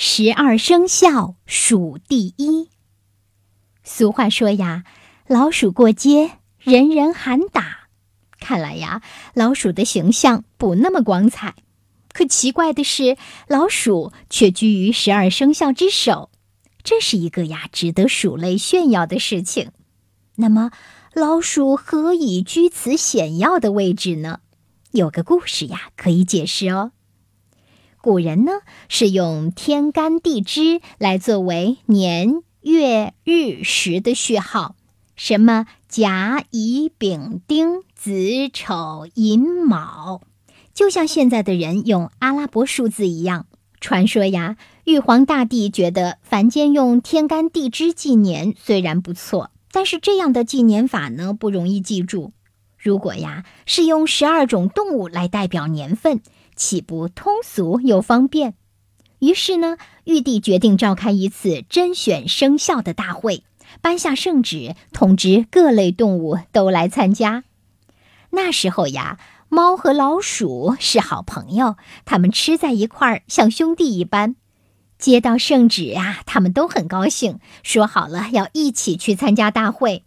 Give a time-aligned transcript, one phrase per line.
[0.00, 2.68] 十二生肖数第一。
[3.82, 4.84] 俗话说呀，
[5.26, 7.88] 老鼠过街，人人喊打。
[8.38, 9.02] 看来呀，
[9.34, 11.56] 老鼠的形象不那么光彩。
[12.12, 13.16] 可奇怪的是，
[13.48, 16.30] 老鼠却居于十二生肖之首，
[16.84, 19.72] 这是一个呀值得鼠类炫耀的事情。
[20.36, 20.70] 那么，
[21.12, 24.38] 老鼠何以居此显要的位置呢？
[24.92, 26.92] 有个故事呀，可以解释哦。
[28.00, 28.52] 古人呢
[28.88, 34.76] 是用天干地支来作为年月日时的序号，
[35.16, 38.12] 什么甲乙丙丁子
[38.52, 40.22] 丑寅卯，
[40.72, 43.46] 就像现在的人用阿拉伯数字一样。
[43.80, 52.32] 传说呀，玉皇大帝觉得凡间用天干地支纪年虽然不错，但是这样的纪年法呢不容易记住。
[52.76, 56.20] 如果呀是用十二种动物来代表年份。
[56.58, 58.54] 岂不通俗又方便？
[59.20, 63.44] 于是呢，玉帝决定召开一次甄选生肖的大会，
[63.80, 67.44] 颁下圣旨，通知各类动物都来参加。
[68.30, 74.34] 那时候呀，猫和老鼠是好朋友，他们吃在一块儿，像兄弟一般。
[74.98, 80.04] 接到圣旨啊，他们都很高兴，说好了要一起去参加大会。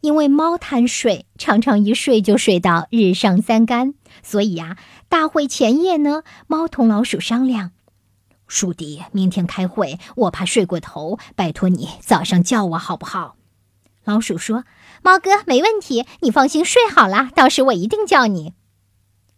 [0.00, 4.76] 因为猫贪睡，常常一睡就睡到日上三竿，所以呀。
[5.10, 7.70] 大会前夜呢，猫同老鼠商量
[8.46, 13.36] ：“鼠弟，明天开会，我怕睡过头，拜托你早上叫我好不好？”
[14.04, 14.64] 老鼠说
[15.02, 18.52] ：“猫哥没问题，你放心睡好了，到时我一定叫你。”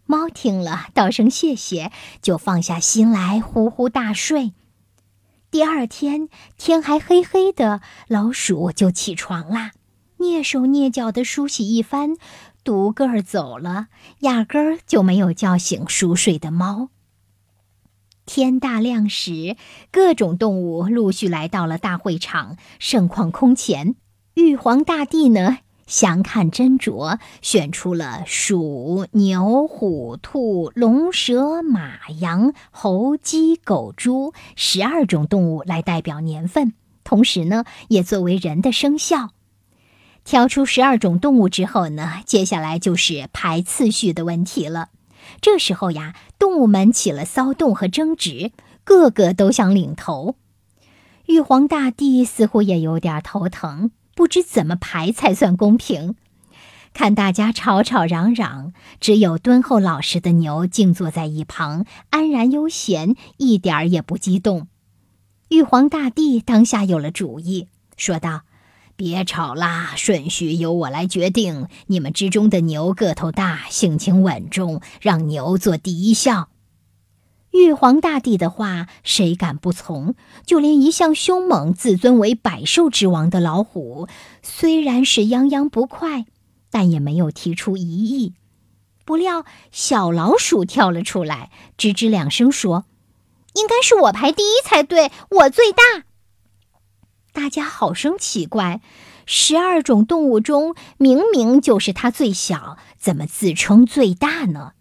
[0.05, 1.89] 猫听了，道声谢谢，
[2.21, 4.51] 就放下心来呼呼大睡。
[5.49, 9.71] 第二天天还黑黑的，老鼠就起床啦，
[10.21, 12.15] 蹑手蹑脚的梳洗一番。
[12.63, 13.87] 独个儿走了，
[14.19, 16.89] 压根儿就没有叫醒熟睡的猫。
[18.27, 19.57] 天大亮时，
[19.91, 23.95] 各种动物陆续来到了大会场，盛况空前。
[24.35, 36.73] 玉皇大帝呢，详看斟酌，选出了鼠、牛、虎、兔、龙、蛇、马、羊、猴、鸡、狗、猪十二种动物来代表年份，
[37.03, 39.31] 同时呢，也作为人的生肖。
[40.23, 44.89] 挑出十二种动物之后呢，接下来就是排次序的问题了。
[45.41, 48.51] 这时候呀，动物们起了骚动和争执，
[48.83, 50.35] 个个都想领头。
[51.25, 56.15] 玉皇大帝似乎也有点头疼，不知怎么排才算公平。
[56.93, 64.67] 看大家吵吵嚷嚷，只有敦厚老实的牛静坐在一旁，安然悠闲，一点儿也不激动。
[65.49, 68.41] 玉皇大帝当下有了主意，说道。
[69.01, 71.67] 别吵啦，顺序由我来决定。
[71.87, 76.49] 你们之中的牛个头大，性情稳重，让牛做第一项。
[77.49, 80.13] 玉皇大帝的话，谁敢不从？
[80.45, 84.07] 就连一向凶猛、自尊为百兽之王的老虎，
[84.43, 86.27] 虽然是泱泱不快，
[86.69, 88.35] 但也没有提出异议。
[89.03, 92.85] 不料小老鼠跳了出来，吱吱两声说
[93.55, 96.05] ：“应该是我排第一才对，我最大。”
[97.51, 98.81] 家好生奇怪，
[99.27, 104.71] 十二种动物中明明就是它最小，怎么自称最大呢？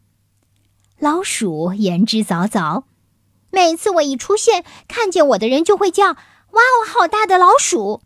[0.98, 2.84] 老鼠言之凿凿，
[3.50, 6.12] 每次我一出现，看见我的人就会叫
[6.52, 8.02] ：“哇哦，好大的老鼠！”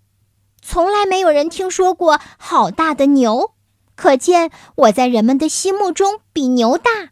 [0.63, 3.53] 从来没有人听说过好大的牛，
[3.95, 7.11] 可见我在人们的心目中比牛大。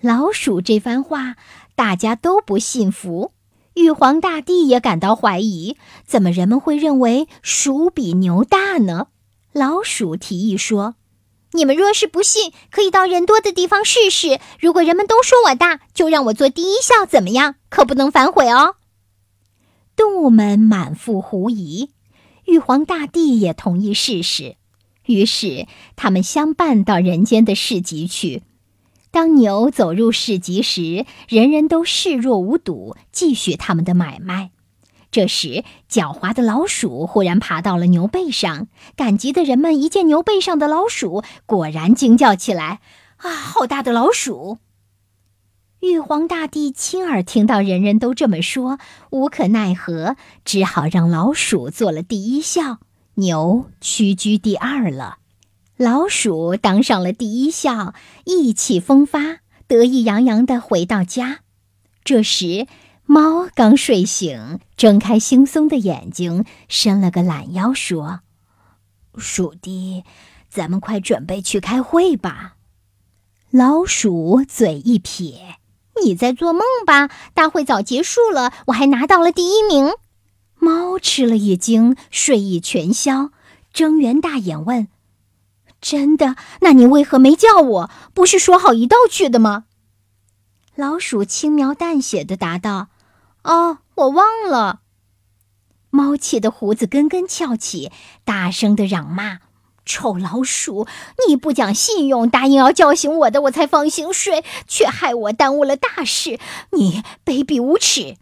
[0.00, 1.36] 老鼠这番话，
[1.74, 3.32] 大家都不信服。
[3.74, 9.08] 玉皇大帝也感到怀疑，怎么人们会认为鼠比牛大呢？
[9.52, 10.96] 老鼠提议说
[11.52, 14.40] ：“你们若是不信，可以到人多的地方试试。
[14.60, 17.54] 如果人们都说我大，就让我做第一笑，怎么样？
[17.70, 18.76] 可不能反悔哦。”
[19.96, 21.90] 动物们满腹狐疑，
[22.46, 24.56] 玉皇大帝也同意试试。
[25.06, 25.66] 于是
[25.96, 28.42] 他们相伴到人间的市集去。
[29.12, 34.52] 当牛走入市集时，人人都视若无睹，继续他们的买卖。
[35.10, 42.80] 这时，狡猾的老鼠忽然爬到了牛背上，赶集的人们一见牛背上的老鼠，果然惊叫起来
[43.20, 44.56] ：“啊，好大的老鼠！”
[45.80, 48.78] 玉皇大帝亲耳听到人人都这么说，
[49.10, 50.16] 无可奈何，
[50.46, 52.78] 只好让老鼠做了第一笑，
[53.16, 55.18] 牛屈居第二了。
[55.76, 61.40] 老鼠当上了第一笑，意气风发，得意洋洋地回到家。
[62.04, 62.66] 这时，
[63.04, 68.20] 猫刚睡醒，睁开惺忪的眼睛，伸了个懒腰，说
[69.16, 70.04] ：“鼠弟，
[70.48, 72.56] 咱们快准备去开会吧。”
[73.50, 75.56] 老鼠嘴一撇
[76.04, 77.10] ：“你在做梦吧？
[77.34, 79.92] 大会早结束了，我还拿到了第一名。
[80.58, 83.30] 猫吃了一惊，睡意全消，
[83.72, 84.88] 睁圆大眼问
[85.82, 86.36] ：“真的？
[86.60, 87.90] 那你为何没叫我？
[88.14, 89.64] 不是说好一道去的吗？”
[90.74, 92.88] 老鼠轻描淡写的答道
[93.44, 94.80] ：“哦，我忘了。”
[95.90, 97.92] 猫气得胡子根根翘起，
[98.24, 99.40] 大声的嚷骂
[99.84, 100.86] ：“臭老鼠！
[101.28, 106.38] 你不讲信用，答应要叫醒我的，我才放心睡，却害我耽误了大事！
[106.70, 108.16] 你卑鄙无耻！”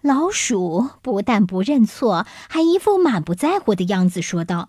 [0.00, 4.68] 老鼠不但不认错，还一副满不在乎的样子，说道：“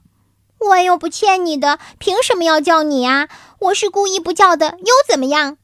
[0.67, 3.29] 我又不欠你的，凭什么要叫你啊？
[3.59, 5.57] 我是故意不叫的，又怎么样？”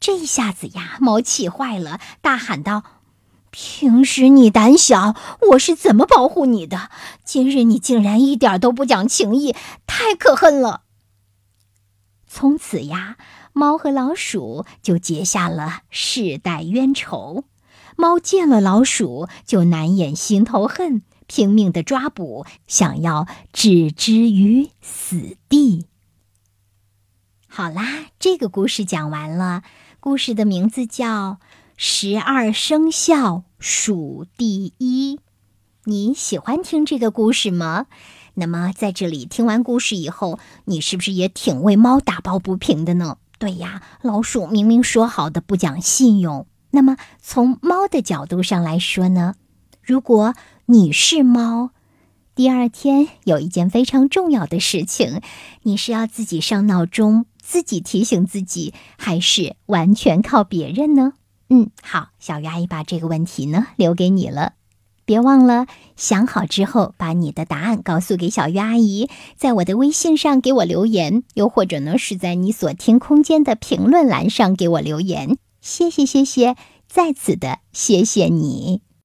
[0.00, 2.82] 这下子呀，猫气坏了，大喊道
[3.50, 5.14] ：“平时你胆小，
[5.50, 6.90] 我是怎么保护你的？
[7.24, 9.54] 今日你竟然一点都不讲情义，
[9.86, 10.82] 太可恨了！”
[12.28, 13.16] 从此呀，
[13.52, 17.44] 猫和老鼠就结下了世代冤仇。
[17.96, 25.86] 猫见了老鼠就难掩心头恨，拼命的抓捕，想要置之于死地。
[27.48, 29.62] 好啦，这个故事讲完了。
[29.98, 31.32] 故事的名字叫
[31.76, 35.16] 《十二生肖数第一》，
[35.84, 37.86] 你喜欢听这个故事吗？
[38.34, 43.16] 那么在这里听完故事以后，你是不是也挺为猫打抱不平的呢？
[43.38, 46.46] 对呀，老鼠明明说好的不讲信用。
[46.70, 49.34] 那么从猫的角度上来说呢，
[49.86, 50.34] 如果
[50.64, 51.70] 你是猫，
[52.34, 55.20] 第二天有一件非常重要的事情，
[55.62, 57.26] 你是要自己上闹钟？
[57.38, 61.12] 自己提醒自己，还是完全靠别人呢？
[61.50, 64.54] 嗯，好，小鱼阿姨把这个问题呢留给你了，
[65.04, 75.38] 别忘了想好之后把你的答案告诉给小鱼阿姨，在我的微信上给我留言，又或者呢是在你所听空间的评论栏上给我留言。
[75.60, 76.56] 谢谢，谢谢，
[76.88, 78.85] 在此的谢谢你。